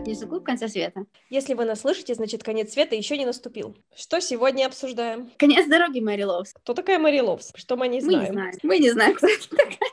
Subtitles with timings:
[0.00, 1.06] книжный клуб «Конца света».
[1.30, 3.76] Если вы нас слышите, значит, конец света еще не наступил.
[3.94, 5.30] Что сегодня обсуждаем?
[5.36, 6.52] Конец дороги Мэри Лоус.
[6.52, 7.52] Кто такая Мэри Лоус?
[7.54, 8.20] Что мы не знаем?
[8.20, 8.54] Мы не знаем.
[8.62, 9.90] Мы не знаем, кто это такая.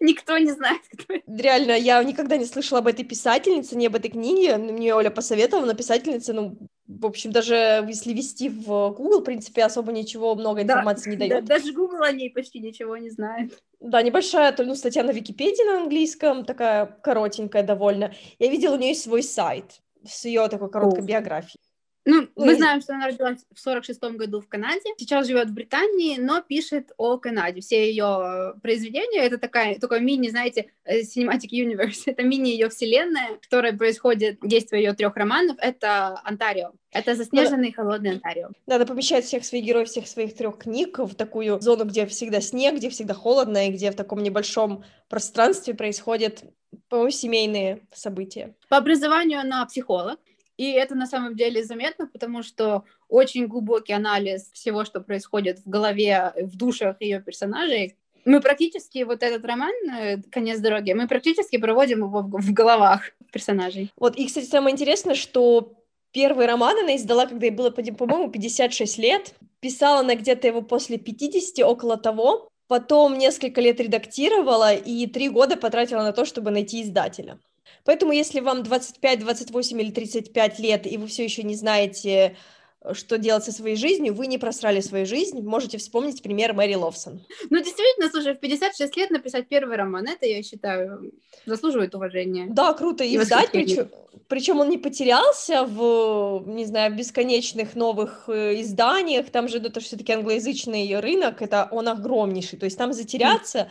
[0.00, 1.24] Никто не знает, кто это.
[1.26, 4.56] Реально, я никогда не слышала об этой писательнице, не об этой книге.
[4.56, 6.56] Мне Оля посоветовала, но писательница, ну,
[6.88, 7.54] в общем, даже
[7.88, 11.44] если ввести в Google, в принципе, особо ничего, много информации да, не дает.
[11.44, 13.60] Да, даже Google о ней почти ничего не знает.
[13.80, 18.14] Да, небольшая ну, статья на Википедии на английском, такая коротенькая довольно.
[18.38, 21.06] Я видела у нее свой сайт с ее такой короткой О.
[21.06, 21.60] биографией.
[22.06, 26.18] Ну, мы знаем, что она родилась в 46-м году в Канаде, сейчас живет в Британии,
[26.18, 27.60] но пишет о Канаде.
[27.60, 33.38] Все ее произведения это такая, такой мини, знаете, э, Cinematic Universe, это мини ее вселенная,
[33.42, 36.72] которая происходит, действие ее трех романов, это Онтарио.
[36.92, 37.82] Это заснеженный да.
[37.82, 38.50] холодный Онтарио.
[38.66, 42.76] Надо помещать всех своих героев, всех своих трех книг в такую зону, где всегда снег,
[42.76, 46.44] где всегда холодно, и где в таком небольшом пространстве происходят,
[46.88, 48.54] по-моему, семейные события.
[48.68, 50.20] По образованию она психолог,
[50.56, 55.68] и это на самом деле заметно, потому что очень глубокий анализ всего, что происходит в
[55.68, 57.96] голове, в душах ее персонажей.
[58.24, 63.92] Мы практически, вот этот роман э, «Конец дороги», мы практически проводим его в головах персонажей.
[63.96, 65.74] Вот, и, кстати, самое интересное, что
[66.10, 69.34] первый роман она издала, когда ей было, по-моему, 56 лет.
[69.60, 72.48] Писала она где-то его после 50, около того.
[72.66, 77.38] Потом несколько лет редактировала и три года потратила на то, чтобы найти издателя.
[77.84, 82.36] Поэтому, если вам 25, 28 или 35 лет, и вы все еще не знаете,
[82.80, 86.74] э, что делать со своей жизнью, вы не просрали свою жизнь, можете вспомнить пример Мэри
[86.74, 87.24] Ловсон.
[87.50, 91.12] Ну, действительно, слушай, в 56 лет написать первый роман, это, я считаю,
[91.46, 92.46] заслуживает уважения.
[92.50, 93.88] Да, круто, и, и издать, причем,
[94.28, 100.12] причем он не потерялся в, не знаю, бесконечных новых э, изданиях, там же это все-таки
[100.12, 103.70] англоязычный рынок, это он огромнейший, то есть там затеряться...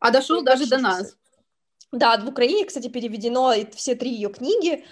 [0.00, 1.16] А дошел даже до нас.
[1.92, 4.84] Да, в Украине, кстати, переведено все три ее книги.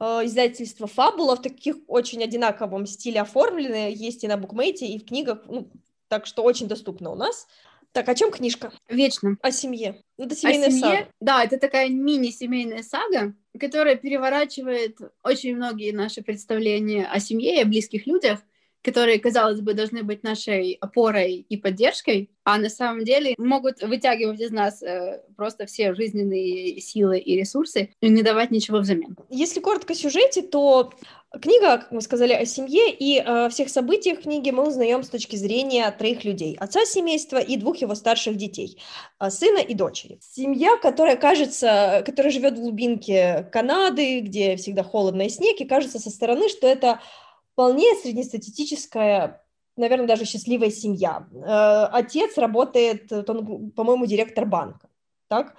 [0.00, 5.06] Э, издательство Фабула в таких очень одинаковом стиле оформлены, есть и на букмейте, и в
[5.06, 5.70] книгах, ну,
[6.08, 7.46] так что очень доступно у нас.
[7.92, 8.72] Так, о чем книжка?
[8.88, 9.36] Вечно.
[9.40, 10.02] О семье.
[10.18, 10.82] Ну, это семейная о семье?
[10.82, 11.08] сага.
[11.20, 17.66] Да, это такая мини-семейная сага, которая переворачивает очень многие наши представления о семье и о
[17.66, 18.40] близких людях
[18.82, 24.40] которые, казалось бы, должны быть нашей опорой и поддержкой, а на самом деле могут вытягивать
[24.40, 29.16] из нас э, просто все жизненные силы и ресурсы и не давать ничего взамен.
[29.28, 30.92] Если коротко о сюжете, то
[31.42, 35.36] книга, как мы сказали, о семье, и э, всех событиях книги мы узнаем с точки
[35.36, 36.56] зрения троих людей.
[36.58, 38.80] Отца семейства и двух его старших детей,
[39.20, 40.18] э, сына и дочери.
[40.22, 45.98] Семья, которая кажется, которая живет в глубинке Канады, где всегда холодно и снег, и кажется
[45.98, 47.00] со стороны, что это
[47.58, 49.42] вполне среднестатистическая,
[49.76, 51.26] наверное, даже счастливая семья.
[51.32, 54.88] Э, отец работает, он, по-моему, директор банка,
[55.26, 55.56] так?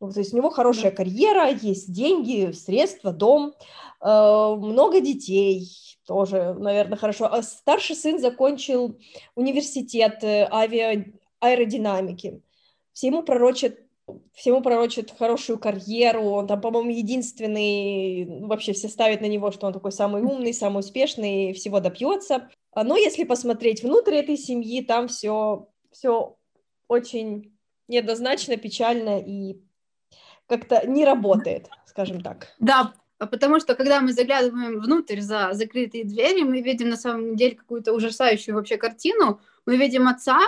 [0.00, 3.52] То есть у него хорошая карьера, есть деньги, средства, дом,
[4.00, 5.68] э, много детей,
[6.06, 7.26] тоже, наверное, хорошо.
[7.30, 8.98] А старший сын закончил
[9.34, 11.04] университет э, авиа,
[11.40, 12.40] аэродинамики.
[12.94, 13.81] Все ему пророчат
[14.34, 19.72] всему пророчит хорошую карьеру, он там, по-моему, единственный, вообще все ставят на него, что он
[19.72, 22.50] такой самый умный, самый успешный, всего добьется.
[22.72, 26.36] А, но если посмотреть внутрь этой семьи, там все, все
[26.88, 27.56] очень
[27.88, 29.60] неоднозначно, печально и
[30.46, 32.48] как-то не работает, скажем так.
[32.58, 37.56] Да, потому что когда мы заглядываем внутрь за закрытые двери, мы видим на самом деле
[37.56, 39.40] какую-то ужасающую вообще картину.
[39.66, 40.40] Мы видим отца,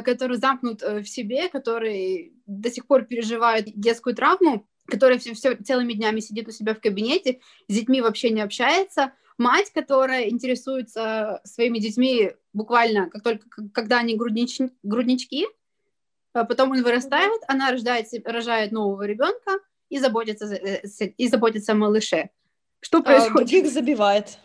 [0.00, 5.54] который замкнут э, в себе, который до сих пор переживает детскую травму, который все, все
[5.56, 11.40] целыми днями сидит у себя в кабинете, с детьми вообще не общается, мать, которая интересуется
[11.44, 15.46] своими детьми буквально как только когда они груднич, груднички,
[16.32, 19.58] а потом он вырастает, она рождает, рожает нового ребенка
[19.90, 22.30] и заботится, и заботится о малыше.
[22.80, 23.32] Что происходит?
[23.32, 24.38] А, других забивает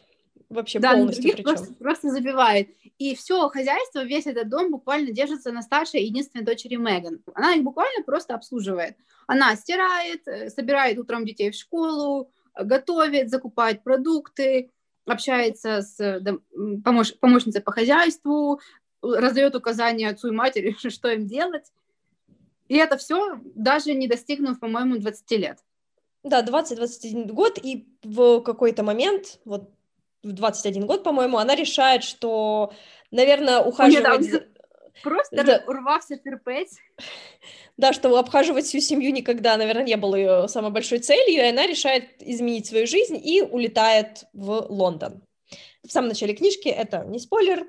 [0.50, 1.44] вообще да, полностью причем.
[1.44, 2.70] Просто, просто забивает.
[2.98, 7.22] И все хозяйство, весь этот дом буквально держится на старшей единственной дочери Меган.
[7.34, 8.98] Она их буквально просто обслуживает.
[9.28, 14.72] Она стирает, э, собирает утром детей в школу, готовит, закупает продукты,
[15.06, 16.22] общается с
[16.84, 18.60] помощ, помощницей по хозяйству,
[19.02, 21.72] раздает указания отцу и матери, что им делать.
[22.68, 25.60] И это все даже не достигнув, по-моему, 20 лет.
[26.24, 29.72] Да, 20-21 год, и в какой-то момент, вот
[30.24, 32.74] в 21 год, по-моему, она решает, что,
[33.12, 34.22] наверное, ухаживать...
[34.22, 34.48] Нет,
[35.04, 35.64] Просто да.
[35.68, 36.78] урвався терпеть.
[37.78, 41.68] Да, что обхаживать всю семью никогда, наверное, не было ее самой большой целью, и она
[41.68, 45.22] решает изменить свою жизнь и улетает в Лондон.
[45.86, 47.68] В самом начале книжки, это не спойлер,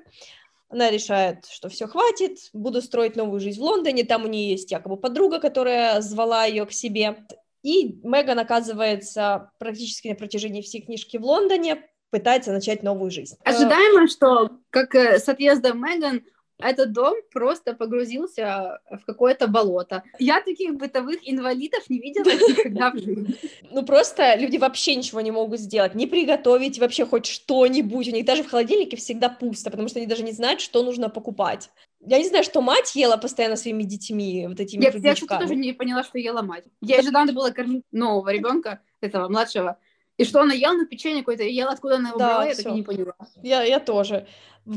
[0.69, 4.71] она решает, что все хватит, буду строить новую жизнь в Лондоне, там у нее есть
[4.71, 7.25] якобы подруга, которая звала ее к себе.
[7.61, 13.37] И Меган оказывается практически на протяжении всей книжки в Лондоне, пытается начать новую жизнь.
[13.43, 16.21] Ожидаемо, что как э, с отъездом Меган
[16.59, 20.03] этот дом просто погрузился в какое-то болото.
[20.19, 23.35] Я таких бытовых инвалидов не видела никогда в жизни.
[23.71, 28.07] Ну, просто люди вообще ничего не могут сделать, не приготовить вообще хоть что-нибудь.
[28.07, 31.07] У них даже в холодильнике всегда пусто, потому что они даже не знают, что нужно
[31.09, 31.69] покупать.
[32.01, 35.55] Я не знаю, что мать ела постоянно своими детьми, вот этими Я, я что-то тоже
[35.55, 36.63] не поняла, что ела мать.
[36.81, 39.77] Ей же надо было кормить нового ребенка, этого младшего.
[40.19, 42.53] И что она ела на печенье какое-то, и ела, откуда она его да, брала, я
[42.53, 43.15] так и не поняла.
[43.41, 44.27] Я, я тоже.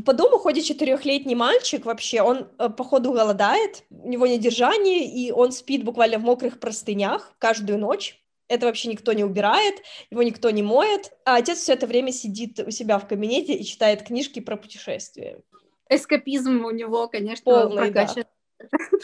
[0.05, 5.51] По дому ходит четырехлетний мальчик вообще, он, э, походу, голодает, у него недержание, и он
[5.51, 8.23] спит буквально в мокрых простынях каждую ночь.
[8.47, 9.75] Это вообще никто не убирает,
[10.09, 13.65] его никто не моет, а отец все это время сидит у себя в кабинете и
[13.65, 15.41] читает книжки про путешествия.
[15.89, 18.23] Эскапизм у него, конечно, Полный, прокачан.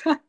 [0.06, 0.20] Да.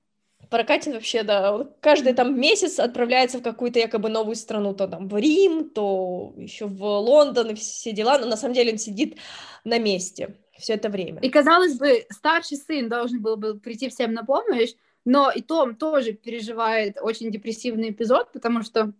[0.50, 5.08] Прокатин вообще, да, он каждый там месяц отправляется в какую-то якобы новую страну, то там
[5.08, 9.16] в Рим, то еще в Лондон и все дела, но на самом деле он сидит
[9.64, 11.20] на месте все это время.
[11.20, 14.74] И казалось бы, старший сын должен был бы прийти всем на помощь,
[15.04, 18.92] но и Том тоже переживает очень депрессивный эпизод, потому что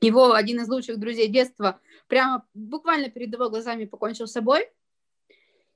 [0.00, 4.68] его один из лучших друзей детства прямо буквально перед его глазами покончил с собой,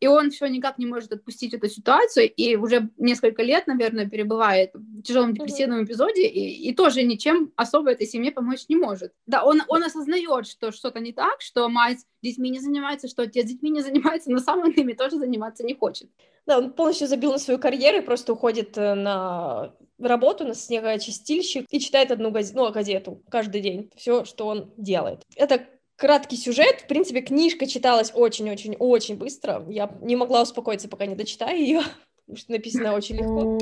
[0.03, 4.73] и он все никак не может отпустить эту ситуацию, и уже несколько лет, наверное, перебывает
[4.75, 9.13] в тяжелом депрессивном эпизоде, и, и тоже ничем особо этой семье помочь не может.
[9.27, 13.47] Да, он, он осознает, что что-то не так, что мать детьми не занимается, что отец
[13.47, 16.11] детьми не занимается, но сам он ими тоже заниматься не хочет.
[16.47, 21.67] Да, он полностью забил на свою карьеру и просто уходит э, на работу, на снегоочистильщик
[21.71, 25.23] и читает одну газету, ну, газету каждый день, все, что он делает.
[25.37, 25.65] Это
[26.03, 26.81] краткий сюжет.
[26.81, 29.65] В принципе, книжка читалась очень-очень-очень быстро.
[29.69, 31.83] Я не могла успокоиться, пока не дочитаю ее,
[32.27, 33.59] потому что написано очень легко.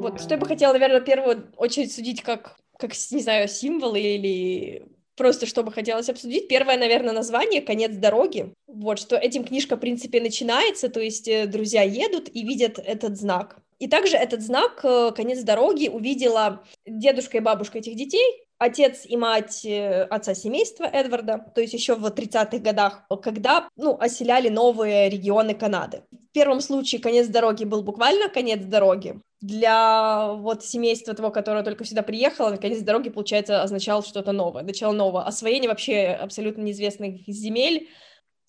[0.00, 4.00] Вот, что я бы хотела, наверное, в первую очередь судить как, как, не знаю, символы
[4.00, 6.46] или просто что бы хотелось обсудить.
[6.46, 8.54] Первое, наверное, название «Конец дороги».
[8.68, 13.18] Вот, что этим книжка, в принципе, начинается, то есть э, друзья едут и видят этот
[13.18, 13.58] знак.
[13.80, 19.16] И также этот знак э, «Конец дороги» увидела дедушка и бабушка этих детей, отец и
[19.16, 25.08] мать э, отца семейства Эдварда, то есть еще в 30-х годах, когда, ну, оселяли новые
[25.08, 26.02] регионы Канады.
[26.12, 29.18] В первом случае конец дороги был буквально конец дороги.
[29.40, 34.92] Для вот семейства того, которое только сюда приехало, конец дороги, получается, означал что-то новое, начало
[34.92, 35.24] нового.
[35.24, 37.88] Освоение вообще абсолютно неизвестных земель,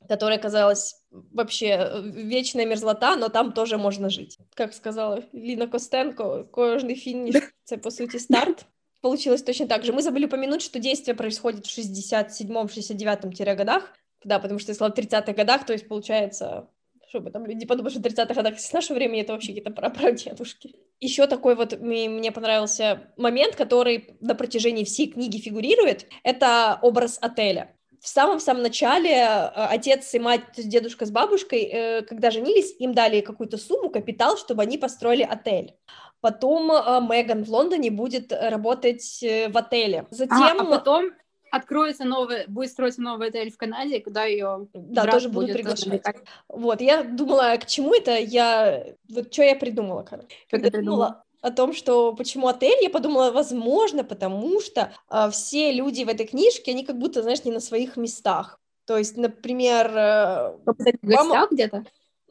[0.10, 4.38] которая казалась вообще э, вечная мерзлота, но там тоже можно жить.
[4.56, 8.66] Как сказала Лина Костенко, кожный фініш— це, по сути, старт
[9.02, 9.94] получилось точно так же.
[9.94, 13.94] Мы забыли упомянуть, что действие происходит в 67-69 годах,
[14.24, 16.70] да, потому что если в 30-х годах, то есть получается,
[17.10, 20.76] чтобы там люди подумали, что в 30-х годах с нашего времени это вообще какие-то прапрадедушки.
[21.00, 27.76] Еще такой вот мне понравился момент, который на протяжении всей книги фигурирует, это образ отеля
[28.02, 33.22] в самом-самом начале э, отец и мать, дедушка с бабушкой, э, когда женились, им дали
[33.22, 35.76] какую-то сумму, капитал, чтобы они построили отель.
[36.22, 40.06] Потом э, Меган в Лондоне будет работать э, в отеле.
[40.12, 40.38] Затем...
[40.38, 41.12] А, а потом
[41.52, 46.02] откроется новый, будет строиться новый отель в Канаде, куда ее да тоже будут приглашать.
[46.48, 50.28] Вот, я думала, к чему это, я вот что я придумала, короче.
[50.50, 51.24] Ты придумала?
[51.42, 56.28] о том, что почему отель, я подумала, возможно, потому что э, все люди в этой
[56.28, 58.60] книжке, они как будто, знаешь, не на своих местах.
[58.86, 59.88] То есть, например...
[59.88, 61.86] Э, в гостях где-то?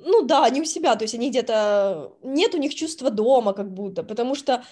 [0.04, 2.12] Ну да, они у себя, то есть они где-то...
[2.22, 4.64] Нет у них чувства дома как будто, потому что,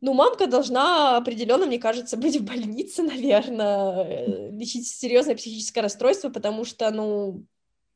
[0.00, 6.28] ну, мамка должна определенно, мне кажется, быть в больнице, наверное, э, лечить серьезное психическое расстройство,
[6.30, 7.44] потому что, ну,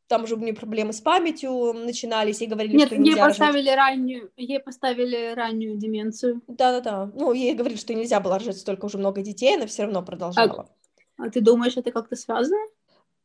[0.09, 3.77] там уже у нее проблемы с памятью начинались, и говорили, Нет, что ей поставили рожать.
[3.77, 6.43] раннюю, ей поставили раннюю деменцию.
[6.49, 10.03] Да-да-да, ну, ей говорили, что нельзя было рожать столько уже много детей, она все равно
[10.03, 10.69] продолжала.
[11.17, 12.59] А, а ты думаешь, это как-то связано?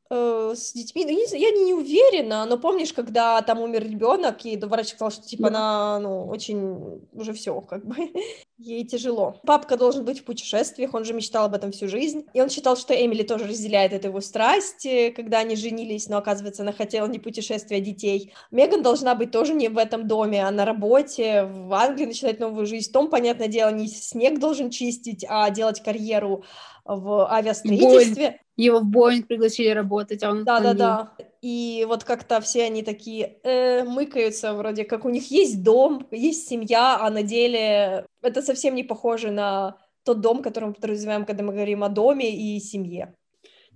[0.10, 4.56] Э, с детьми, ну, не, я не, уверена, но помнишь, когда там умер ребенок, и
[4.58, 7.96] врач сказал, что типа она, ну, очень уже все, как бы,
[8.58, 9.36] ей тяжело.
[9.46, 12.78] Папка должен быть в путешествиях, он же мечтал об этом всю жизнь, и он считал,
[12.78, 17.08] что Эмили тоже разделяет эту его страсть, э, когда они женились, но, оказывается, она хотела
[17.08, 18.34] не путешествия, а детей.
[18.50, 22.66] Меган должна быть тоже не в этом доме, а на работе, в Англии начинать новую
[22.66, 22.92] жизнь.
[22.94, 26.46] Том, понятное дело, не снег должен чистить, а делать карьеру
[26.86, 28.40] в авиастроительстве.
[28.58, 31.14] Его в Боинг пригласили работать, а он Да-да-да.
[31.42, 36.48] И вот как-то все они такие э, мыкаются, вроде как у них есть дом, есть
[36.48, 41.44] семья, а на деле это совсем не похоже на тот дом, который мы подразумеваем, когда
[41.44, 43.14] мы говорим о доме и семье.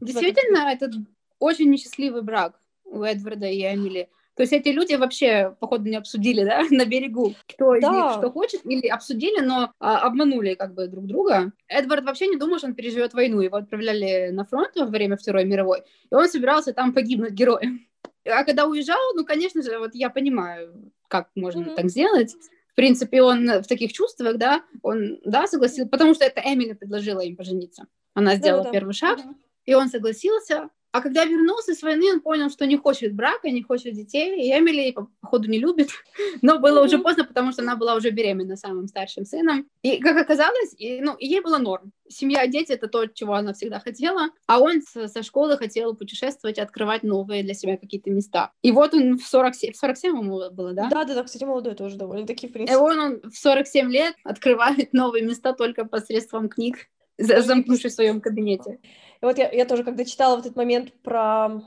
[0.01, 0.89] Действительно, это
[1.37, 4.09] очень несчастливый брак у Эдварда и Эмили.
[4.35, 7.91] То есть эти люди вообще, походу, не обсудили, да, на берегу, кто из Да.
[7.91, 11.51] них что хочет, или обсудили, но а, обманули как бы друг друга.
[11.67, 13.41] Эдвард вообще не думал, что он переживет войну.
[13.41, 17.81] Его отправляли на фронт во время Второй мировой, и он собирался там погибнуть героем.
[18.23, 21.75] А когда уезжал, ну, конечно же, вот я понимаю, как можно Мгм.
[21.75, 22.35] так сделать.
[22.71, 27.19] В принципе, он в таких чувствах, да, он, да, согласился, потому что это Эмили предложила
[27.21, 27.87] им пожениться.
[28.13, 28.77] Она сделала Да-да-да.
[28.79, 29.37] первый шаг, Мгм.
[29.65, 30.69] и он согласился.
[30.93, 34.51] А когда вернулся с войны, он понял, что не хочет брака, не хочет детей, и
[34.51, 35.87] Эмили, по- походу, не любит.
[36.41, 37.03] Но было уже Мгм.
[37.03, 39.67] поздно, потому что она была уже беременна самым старшим сыном.
[39.83, 41.93] И, как оказалось, и, ну, и ей было норм.
[42.09, 44.31] Семья, дети— это то, чего она всегда хотела.
[44.47, 48.51] А он с- со школы хотел путешествовать, открывать новые для себя какие-то места.
[48.61, 50.89] И вот он в 47, в 47 ему было, да?
[50.89, 52.77] Да-да-да, кстати, молодой тоже довольно-таки, в И принципе.
[52.77, 58.19] он, он в 47 лет открывает новые места только посредством книг, за- замкнувшись в своем
[58.19, 58.79] кабинете.
[59.21, 61.61] И вот я, я тоже, когда читала в этот момент про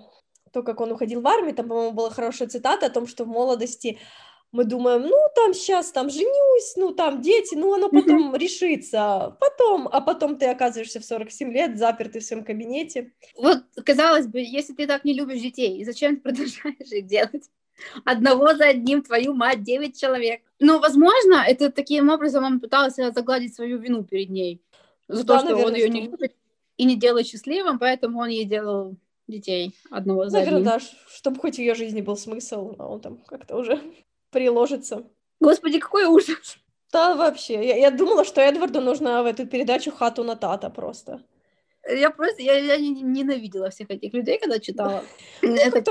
[0.52, 3.28] то, как он уходил в армию, там, по-моему, была хорошая цитата о том, что в
[3.28, 3.98] молодости
[4.52, 9.88] мы думаем, ну, там сейчас, там, женюсь, ну, там, дети, ну, оно потом решится, потом,
[9.90, 13.12] а потом ты оказываешься в 47 лет, запертый в своем кабинете.
[13.36, 17.50] Вот, казалось бы, если ты так не любишь детей, зачем ты продолжаешь их делать?
[18.04, 20.42] Одного за одним, твою мать, девять человек.
[20.60, 24.62] Но, возможно, это таким образом он пытался загладить свою вину перед ней.
[25.08, 26.32] За Да, то, что он наверное, ее не любит
[26.76, 30.72] и не делает счастливым, поэтому он ей делал детей одного за Наверное, одним.
[30.72, 33.80] да, чтобы хоть в ее жизни был смысл, а он там как-то уже
[34.30, 35.04] приложится.
[35.40, 36.58] Господи, какой ужас!
[36.92, 37.54] Да, вообще.
[37.66, 41.22] Я, я думала, что Эдварду нужно в эту передачу хату на тата просто.
[41.88, 45.04] Я просто, я, я не- ненавидела всех этих людей, когда читала.
[45.42, 45.82] Ну, Это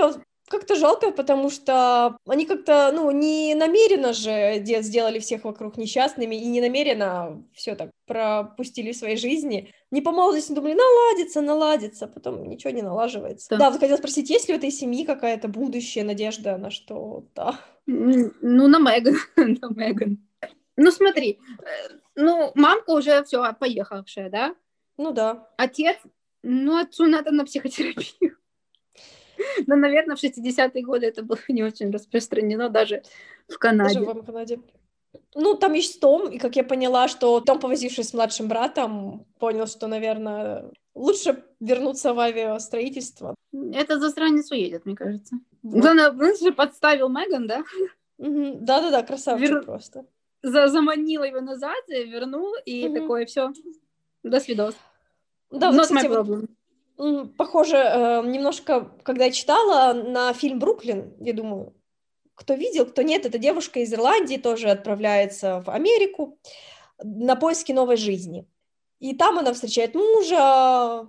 [0.54, 6.36] как-то жалко, потому что они как-то, ну, не намеренно же де- сделали всех вокруг несчастными
[6.36, 9.74] и не намеренно все так пропустили в своей жизни.
[9.92, 13.50] Не по молодости думали, наладится, наладится, потом ничего не налаживается.
[13.50, 13.58] Да.
[13.58, 17.60] Да, вот хотела спросить, есть ли у этой семьи какая-то будущее, надежда на что-то?
[17.86, 19.18] Ну, на Меган.
[19.36, 20.18] на Меган.
[20.78, 24.56] Ну, смотри, э, ну, мамка уже все поехавшая, да?
[24.98, 25.50] Ну да.
[25.58, 25.98] Отец,
[26.44, 28.38] ну, отцу надо на психотерапию.
[29.68, 33.04] Но, наверное, в 60-е годы это было не очень распространено даже
[33.48, 34.00] в Канаде.
[34.00, 34.60] Даже в Канаде.
[35.36, 39.68] Ну, там есть Том, и как я поняла, что Том, повозившись с младшим братом, понял,
[39.68, 43.36] что, наверное, лучше вернуться в авиастроительство.
[43.74, 45.36] Это засранец уедет, мне кажется.
[45.64, 45.86] Вот.
[45.86, 47.64] Он, он же подставил Меган, да?
[48.18, 50.06] Да-да-да, красавчик Вер- просто.
[50.42, 52.96] За- Заманил его назад, вернул, и Мгм.
[53.02, 53.52] такое все.
[54.24, 54.76] До свидос.
[55.52, 56.40] Да, вот, Not кстати, my вот, problem.
[56.42, 56.48] м,
[57.38, 61.74] похоже, э, немножко, когда я читала на фильм «Бруклин», я думаю,
[62.36, 66.40] кто видел, кто нет, эта девушка из Ирландии тоже отправляется в Америку
[67.04, 68.48] на поиски новой жизни.
[69.00, 71.08] И там она встречает мужа,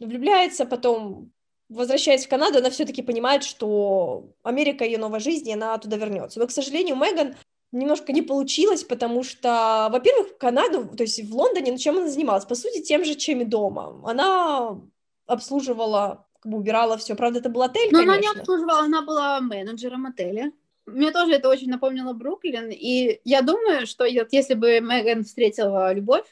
[0.00, 1.30] влюбляется, потом
[1.68, 6.38] возвращаясь в Канаду, она все-таки понимает, что Америка ее новая жизнь, и она туда вернется.
[6.38, 7.36] Но, к сожалению, Меган
[7.72, 12.08] немножко не получилось, потому что, во-первых, в Канаду, то есть в Лондоне, ну, чем она
[12.08, 12.44] занималась?
[12.44, 14.00] По сути, тем же, чем и дома.
[14.04, 14.80] Она
[15.26, 17.14] обслуживала, как бы убирала все.
[17.14, 18.40] Правда, это был отель, Но она не конечно.
[18.40, 20.52] обслуживала, она была менеджером отеля.
[20.86, 26.26] Мне тоже это очень напомнило Бруклин, и я думаю, что если бы Меган встретила любовь,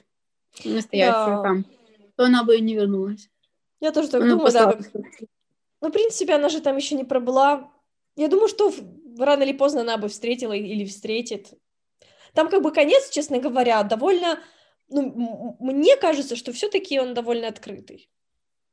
[0.64, 1.42] настоящую Да.
[1.42, 1.64] там,
[2.16, 3.30] то она бы и не вернулась.
[3.80, 4.72] Я тоже так Она думаю, да.
[4.72, 4.90] как-
[5.80, 7.70] Ну, в принципе, она же там еще не пробыла.
[8.14, 8.72] Я думаю, что
[9.18, 11.48] рано или поздно она бы встретила или встретит.
[12.34, 14.38] Там как бы конец, честно говоря, довольно...
[14.88, 18.10] Ну, мне кажется, что все-таки он довольно открытый.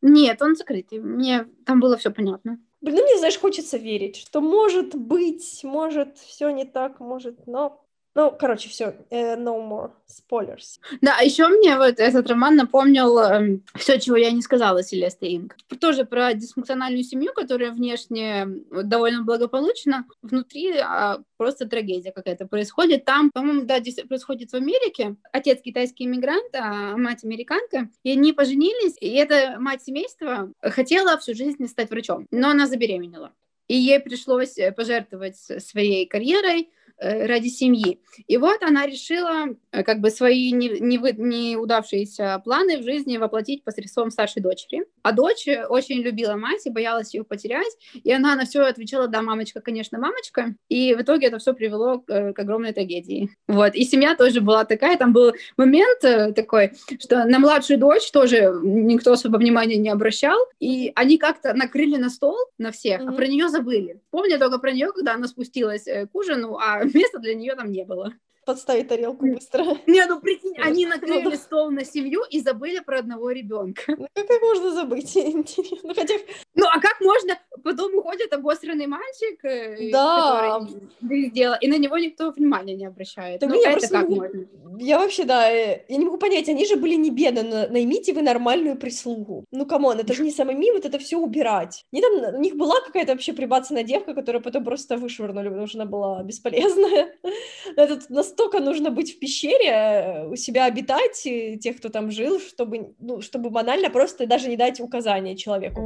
[0.02, 1.00] Нет, он закрытый.
[1.00, 2.60] Мне там было все понятно.
[2.82, 7.86] Блин, ну мне, знаешь, хочется верить, что может быть, может, все не так, может, но...
[8.16, 10.80] Ну, короче, все, no more spoilers.
[11.02, 15.56] Да, а еще мне вот этот роман напомнил все, чего я не сказала Селесте Инг.
[15.80, 23.06] Тоже про дисфункциональную семью, которая внешне довольно благополучна, внутри а, просто трагедия какая-то происходит.
[23.06, 25.16] Там, по-моему, да, здесь происходит в Америке.
[25.32, 31.36] Отец китайский иммигрант, а мать американка, и они поженились, и эта мать семейства хотела всю
[31.36, 33.34] жизнь стать врачом, но она забеременела.
[33.68, 36.66] И ей пришлось э, пожертвовать своей карьерой, э,
[37.00, 38.00] ради семьи.
[38.28, 42.84] И вот она решила э, как бы свои не, не, вы- не удавшиеся планы в
[42.84, 44.86] жизни воплотить посредством старшей дочери.
[45.04, 47.72] А дочь э, очень любила мать и боялась ее потерять.
[47.94, 50.56] И она на все отвечала, да, мамочка, конечно, мамочка.
[50.68, 53.30] И в итоге это все привело к, э, к огромной трагедии.
[53.48, 53.76] Вот.
[53.76, 54.98] И семья тоже была такая.
[54.98, 60.38] Там был момент э, такой, что на младшую дочь тоже никто особо внимания не обращал.
[60.60, 63.16] И они как-то накрыли на стол на всех, а Мгм.
[63.16, 64.02] про нее забыли.
[64.12, 67.72] Помню только про нее, когда она спустилась э, к ужину, а места для нее там
[67.72, 68.14] не было.
[68.50, 69.64] Подставить тарелку быстро.
[69.86, 71.38] Не, ну прикинь, Ну, они ну накрыли да.
[71.38, 73.84] стол на семью и забыли про одного ребенка.
[73.96, 75.16] Ну, как, можно забыть?
[75.84, 76.16] Ну, хотя,
[76.56, 77.38] Ну, а как можно?
[77.64, 80.60] Потом уходит обосранный мальчик, э, Да.
[80.62, 83.40] который сделал, и на него никто внимания не обращает.
[83.42, 84.48] Так ну, я это не как можно?
[84.80, 88.14] Я вообще, да, э, я не могу понять, они же были не бедны, на- наймите
[88.14, 89.46] вы нормальную прислугу.
[89.52, 91.86] Ну, come on, это же не самими вот это все убирать.
[91.94, 95.78] Они там, у них была какая-то вообще прибацанная девка, которую потом просто вышвырнули, потому что
[95.82, 97.14] она была бесполезная.
[97.76, 101.22] Это настолько нужно быть в пещере, э, у себя обитать,
[101.62, 105.82] тех, кто там жил, чтобы, ну, чтобы банально просто даже не дать указания человеку.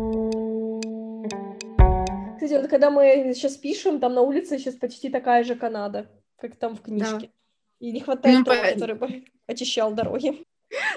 [2.35, 6.07] Кстати, вот когда мы сейчас пишем, там на улице сейчас почти такая же Канада,
[6.37, 7.29] как там в книжке.
[7.79, 10.43] И не хватает Ну, того, по- который бы очищал дороги.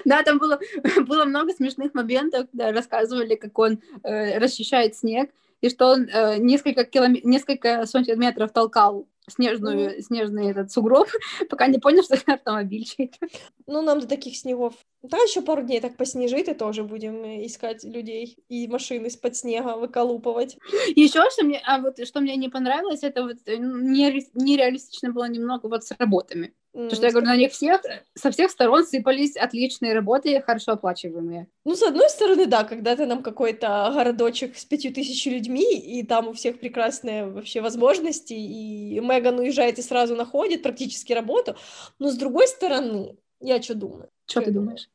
[0.05, 0.59] Да, там было,
[1.07, 5.29] было много смешных моментов, когда рассказывали, как он э, расчищает снег,
[5.61, 11.07] и что он э, несколько, киломе- несколько сотен метров толкал снежную, снежный этот сугроб,
[11.49, 13.27] пока не понял, что это автомобиль чей-то.
[13.65, 14.73] Ну, нам до таких снегов.
[15.03, 19.35] Да, еще пару дней так поснежит, и тоже будем э, искать людей и машины из-под
[19.35, 20.57] снега выколупывать.
[20.95, 25.27] Еще что мне, а вот что мне не понравилось, это вот э, нере- нереалистично было
[25.29, 26.53] немного вот с работами.
[26.77, 27.81] Потому что я говорю, на них всех,
[28.13, 31.47] со всех сторон сыпались отличные работы, хорошо оплачиваемые.
[31.65, 36.03] Ну, с одной стороны, да, когда ты нам какой-то городочек с пятью тысячами людьми, и
[36.03, 41.55] там у всех прекрасные вообще возможности, и Меган уезжает и сразу находит практически работу.
[41.97, 44.09] Но с другой стороны, я что думаю?
[44.27, 44.87] Что ты думаешь?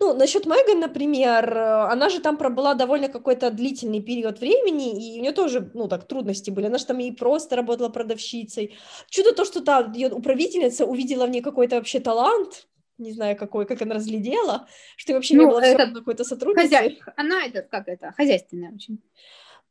[0.00, 5.18] Ну, насчет Меган, например, э, она же там пробыла довольно какой-то длительный период времени, и
[5.18, 6.66] у нее тоже, ну, так, трудности были.
[6.66, 8.74] Она же там и просто работала продавщицей.
[9.08, 12.66] Чудо то, что та ее управительница увидела в ней какой-то вообще талант,
[12.98, 16.68] не знаю какой, как она разглядела, что вообще не Ну, было всё это какой-то сотрудницей.
[16.76, 17.12] Хозяйка.
[17.16, 18.98] Она это, как это, хозяйственная очень.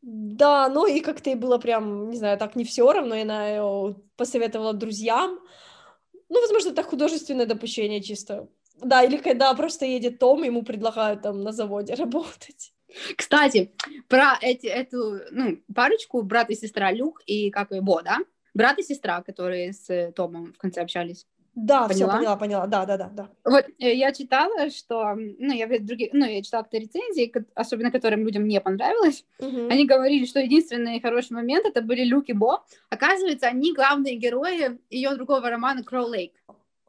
[0.02, 3.48] Да, ну и как-то ей было прям, не знаю, так не все равно, и она
[3.48, 5.40] её посоветовала друзьям.
[6.30, 8.48] Ну, возможно, это художественное допущение чисто.
[8.82, 12.74] Да, или когда просто едет Том, ему предлагают там на заводе работать.
[13.18, 13.72] Кстати,
[14.08, 18.20] про эти, эту, ну, парочку, брат и сестра Люк и как и Бо, да?
[18.54, 21.26] Брат и сестра, которые с э, Томом в конце общались.
[21.56, 22.18] Да, все, Поняла?
[22.18, 23.30] поняла, поняла, да, да, да, да.
[23.46, 27.92] Вот э, я читала, что, ну, я в других, ну, я читала какие-то рецензии, особенно
[27.92, 29.24] которым людям не понравилось.
[29.40, 29.70] Мгм.
[29.70, 32.64] Они говорили, что единственный хороший момент это были Люк и Бо.
[32.90, 36.34] Оказывается, они главные герои ее другого романа Кроу Лейк.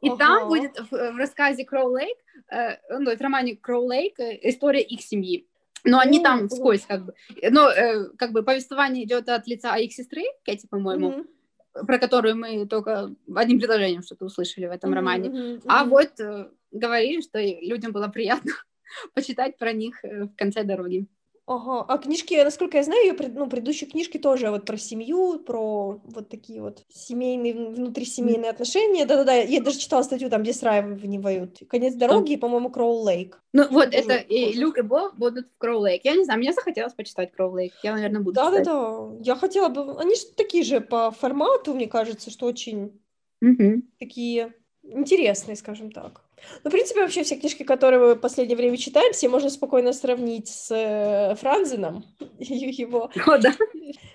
[0.05, 0.17] И Ага.
[0.17, 2.17] там будет в, в рассказе Кроу Лейк,
[2.51, 5.47] э, ну, в романе Кроу Лейк э, история их семьи.
[5.83, 7.13] Но они М, там вскользь как бы.
[7.49, 11.85] Но э, как бы повествование идет от лица их сестры, Кэти, по-моему, Мгм.
[11.87, 15.29] про которую мы только одним предложением что-то услышали в этом Мгм, романе.
[15.29, 18.51] мгм, А вот э, говорили, что людям было приятно
[19.15, 21.07] почитать про них э, в конце дороги.
[21.47, 25.39] Ага, а книжки, насколько я знаю, ее пред- ну, предыдущие книжки тоже вот про семью,
[25.39, 29.05] про вот такие вот семейные, вн- внутрисемейные отношения.
[29.05, 33.43] Да-да-да, я даже читала статью там, где сравнивают «Конец дороги» и, по-моему, «Кроу Лейк».
[33.53, 34.53] Ну вот, Тоже это и.
[34.53, 36.03] Люк и Бо будут в Кроу Лейк.
[36.03, 37.73] Я не знаю, мне захотелось почитать Кроу Лейк.
[37.83, 38.33] Я, наверное, буду.
[38.33, 39.99] Да-да-да, я хотела бы...
[39.99, 42.99] Они же такие же по формату, мне кажется, что очень
[43.41, 43.83] Мгм.
[43.99, 46.24] такие интересные, скажем так.
[46.63, 49.93] Ну, в принципе, вообще все книжки, которые мы в последнее время читаем, все можно спокойно
[49.93, 52.03] сравнить с э, Франзеном,
[52.39, 53.53] и его О, да.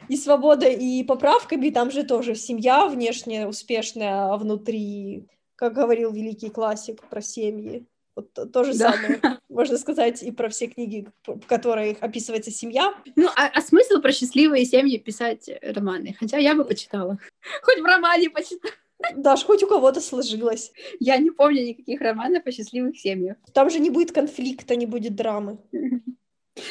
[0.08, 1.70] и свободой, и поправками.
[1.70, 7.86] Там же тоже семья внешне успешная, а внутри, как говорил великий классик про семьи.
[8.16, 8.92] Вот то, то же Да.
[8.92, 12.92] самое можно сказать и про все книги, в которых описывается семья.
[13.16, 16.16] Ну, а, а смысл про счастливые семьи писать романы?
[16.18, 17.18] Хотя я бы почитала.
[17.62, 18.72] Хоть в романе почитала.
[19.16, 20.72] Даже хоть у кого-то сложилось.
[20.98, 23.36] Я не помню никаких романов о счастливых семьях.
[23.52, 25.58] Там же не будет конфликта, не будет драмы.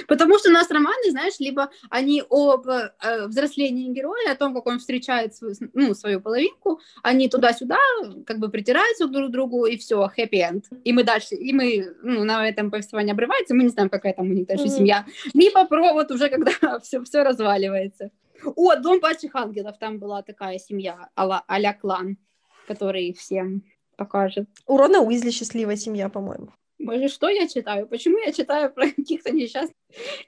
[0.08, 2.92] Потому что у нас романы, знаешь, либо они об э,
[3.28, 7.78] взрослении героя, о том, как он встречает свою, ну, свою половинку, они туда-сюда
[8.26, 10.65] как бы притираются друг к другу, и все, хэппи-энд.
[10.84, 14.30] И мы дальше, и мы, ну, на этом повествование обрывается, мы не знаем, какая там
[14.30, 14.74] у них дальше Мгм.
[14.74, 15.06] семья.
[15.34, 16.52] Либо про вот уже, когда
[16.84, 18.12] все, все разваливается.
[18.56, 22.17] О, Дом падших ангелов, там была такая семья, а-ля, клан,
[22.67, 23.63] который всем
[23.97, 24.47] покажет.
[24.65, 26.49] У Рона Уизли счастливая семья, по-моему.
[26.82, 27.88] Боже, что я читаю?
[27.88, 29.75] Почему я читаю про каких-то несчастных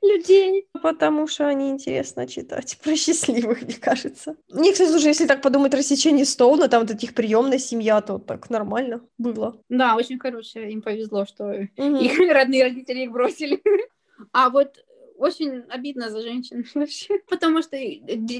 [0.01, 0.67] людей?
[0.83, 4.35] Потому что они интересно читать про счастливых, мне кажется.
[4.49, 8.49] Мне, кстати, слушай, если так подумать, рассечение Стоуна, там вот этих приемная семья, то так
[8.49, 9.61] нормально было.
[9.69, 10.71] Да, очень хорошее.
[10.71, 11.45] Им повезло, что
[11.77, 11.95] Мгм.
[11.95, 13.61] их родные родители их бросили.
[14.33, 14.75] А вот
[15.21, 17.77] очень обидно за женщин вообще, потому что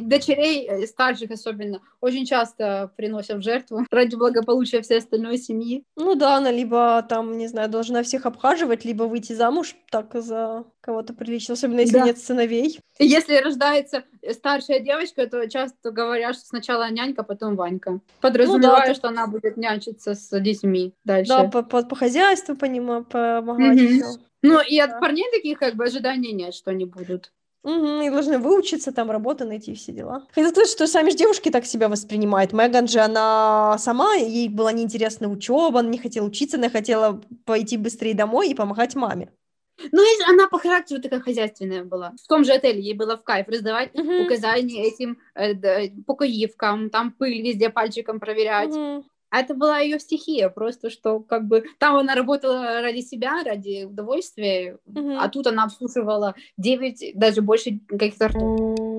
[0.01, 5.83] дочерей, э, старших особенно, очень часто приносят в жертву ради благополучия всей остальной семьи.
[5.95, 10.65] Ну да, она либо там, не знаю, должна всех обхаживать, либо выйти замуж так за
[10.81, 12.05] кого-то прилично, особенно если Да.
[12.05, 12.79] нет сыновей.
[12.97, 17.99] Если рождается старшая девочка, то часто говорят, что сначала нянька, потом Ванька.
[18.19, 21.29] Подразумевая, так- что она будет нянчиться с детьми дальше.
[21.29, 24.21] Да, по, по, по хозяйству понима, помогать Мгм.
[24.43, 24.54] Всё.
[24.54, 24.99] Ну, и от Да.
[24.99, 27.32] парней таких как бы ожиданий нет, что они будут
[27.63, 30.23] Угу, и должны выучиться, там работу найти, все дела.
[30.34, 32.54] Хотел сказать, что сами же девушки так себя воспринимают.
[32.54, 37.77] Меган же, она сама, ей была неинтересна учеба, она не хотела учиться, она хотела пойти
[37.77, 39.30] быстрее домой и помогать маме.
[39.91, 42.13] Ну, если она по характеру такая хозяйственная была.
[42.23, 44.25] В том же отеле ей было в кайф раздавать Мгм.
[44.25, 48.75] указания этим э, да, покоивкам, там пыль везде пальчиком проверять.
[48.75, 49.04] Мгм.
[49.31, 53.85] А это была ее стихия, просто что как бы там она работала ради себя, ради
[53.85, 55.17] удовольствия, Мгм.
[55.19, 58.90] а тут она обслуживала 9, даже больше каких-то ртов.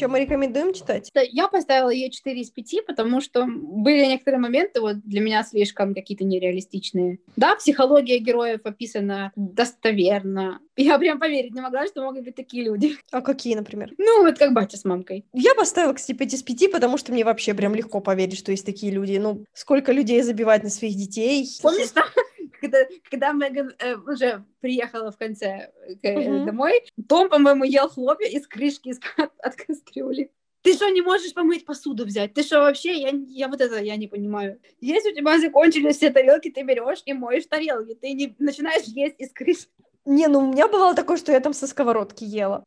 [0.00, 1.10] Что, мы рекомендуем читать?
[1.30, 5.94] Я поставила ей 4 из 5, потому что были некоторые моменты вот для меня слишком
[5.94, 7.18] какие-то нереалистичные.
[7.36, 10.60] Да, психология героев описана достоверно.
[10.76, 12.96] Я прям поверить не могла, что могут быть такие люди.
[13.12, 13.92] А какие, например?
[13.98, 15.26] Ну, вот как батя с мамкой.
[15.34, 18.64] Я поставила, кстати, 5 из 5, потому что мне вообще прям легко поверить, что есть
[18.64, 19.18] такие люди.
[19.18, 21.46] Ну, сколько людей забивает на своих детей.
[21.60, 21.88] Помнишь,
[22.60, 22.78] когда,
[23.10, 25.70] когда Меган э, уже приехала в конце
[26.02, 26.46] э, Мгм.
[26.46, 30.30] домой, Том, по-моему, ел хлопья из крышки из, от, от кастрюли.
[30.62, 32.34] Ты что, не можешь помыть посуду взять?
[32.34, 33.00] Ты что, вообще?
[33.00, 34.60] Я, я вот это я не понимаю.
[34.80, 37.94] Если у тебя закончились все тарелки, ты берешь и моешь тарелки.
[37.94, 39.72] Ты не начинаешь есть из крышки.
[40.04, 42.62] Не, ну у меня бывало такое, что я там со сковородки ела.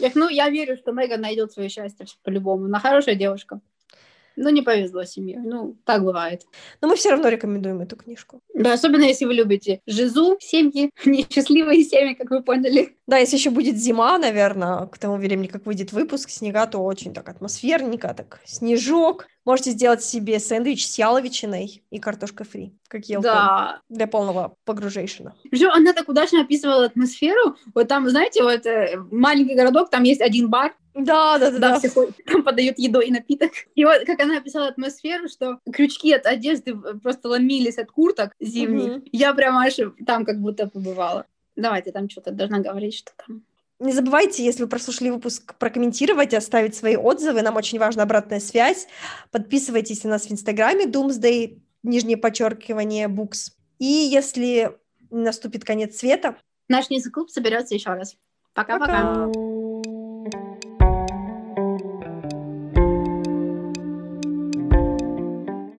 [0.00, 2.64] Я, ну, я верю, что Меган найдет свое счастье по-любому.
[2.64, 3.60] Она хорошая девушка.
[4.40, 5.40] Ну, не повезло семье.
[5.44, 6.42] Ну, так бывает.
[6.80, 8.40] Но мы все равно рекомендуем эту книжку.
[8.54, 12.96] Да, особенно если вы любите жизу, семьи, несчастливые семьи, как вы поняли.
[13.08, 17.12] Да, если еще будет зима, наверное, к тому времени, как выйдет выпуск, снега, то очень
[17.12, 19.26] так атмосферненько, так снежок.
[19.44, 23.80] Можете сделать себе сэндвич с яловичиной и картошкой фри, как ел Да.
[23.88, 25.34] для полного погружейшена.
[25.50, 27.56] Причем она так удачно описывала атмосферу.
[27.74, 31.78] Вот там, знаете, вот э, маленький городок, там есть один бар, Да, да, да, да.
[31.78, 33.52] все ходят, там подают еду и напиток.
[33.74, 38.88] И вот как она описала атмосферу, что крючки от одежды просто ломились от курток зимних.
[38.88, 39.04] Мгм.
[39.12, 41.26] Я прям аж там как будто побывала.
[41.54, 43.42] Давайте там что-то должна говорить, что там.
[43.80, 47.42] Не забывайте, если вы прослушали выпуск, прокомментировать, оставить свои отзывы.
[47.42, 48.88] Нам очень важна обратная связь.
[49.30, 53.52] Подписывайтесь на нас в Инстаграме Doomsday, нижнее подчеркивание, Books.
[53.78, 54.76] И если
[55.10, 56.36] наступит конец света,
[56.68, 58.16] Наш низкий клуб соберется еще раз.
[58.52, 59.26] Пока-пока.
[59.26, 59.57] пока!